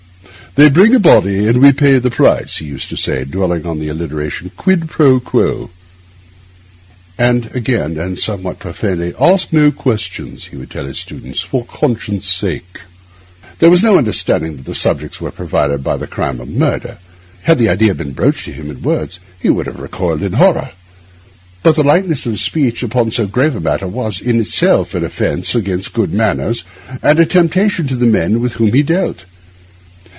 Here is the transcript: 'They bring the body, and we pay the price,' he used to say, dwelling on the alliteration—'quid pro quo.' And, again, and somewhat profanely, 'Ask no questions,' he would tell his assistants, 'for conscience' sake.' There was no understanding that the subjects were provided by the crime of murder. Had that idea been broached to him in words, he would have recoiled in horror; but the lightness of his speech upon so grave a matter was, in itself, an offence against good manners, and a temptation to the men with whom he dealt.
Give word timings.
'They 0.55 0.67
bring 0.67 0.91
the 0.91 0.99
body, 0.99 1.47
and 1.47 1.61
we 1.61 1.71
pay 1.71 1.97
the 1.97 2.09
price,' 2.09 2.57
he 2.57 2.65
used 2.65 2.89
to 2.89 2.97
say, 2.97 3.23
dwelling 3.23 3.65
on 3.65 3.79
the 3.79 3.87
alliteration—'quid 3.87 4.89
pro 4.89 5.17
quo.' 5.17 5.69
And, 7.17 7.49
again, 7.55 7.95
and 7.97 8.19
somewhat 8.19 8.59
profanely, 8.59 9.13
'Ask 9.17 9.53
no 9.53 9.71
questions,' 9.71 10.47
he 10.47 10.57
would 10.57 10.69
tell 10.69 10.83
his 10.83 10.97
assistants, 10.97 11.39
'for 11.39 11.63
conscience' 11.63 12.27
sake.' 12.27 12.81
There 13.59 13.69
was 13.69 13.81
no 13.81 13.97
understanding 13.97 14.57
that 14.57 14.65
the 14.65 14.75
subjects 14.75 15.21
were 15.21 15.31
provided 15.31 15.85
by 15.85 15.95
the 15.95 16.05
crime 16.05 16.41
of 16.41 16.49
murder. 16.49 16.97
Had 17.43 17.57
that 17.59 17.69
idea 17.69 17.95
been 17.95 18.11
broached 18.11 18.43
to 18.43 18.51
him 18.51 18.69
in 18.69 18.81
words, 18.81 19.21
he 19.39 19.49
would 19.49 19.67
have 19.67 19.79
recoiled 19.79 20.21
in 20.21 20.33
horror; 20.33 20.71
but 21.63 21.77
the 21.77 21.81
lightness 21.83 22.25
of 22.25 22.33
his 22.33 22.41
speech 22.41 22.83
upon 22.83 23.09
so 23.11 23.25
grave 23.25 23.55
a 23.55 23.61
matter 23.61 23.87
was, 23.87 24.19
in 24.19 24.41
itself, 24.41 24.93
an 24.95 25.05
offence 25.05 25.55
against 25.55 25.93
good 25.93 26.11
manners, 26.13 26.65
and 27.01 27.19
a 27.19 27.25
temptation 27.25 27.87
to 27.87 27.95
the 27.95 28.05
men 28.05 28.41
with 28.41 28.55
whom 28.55 28.73
he 28.73 28.83
dealt. 28.83 29.23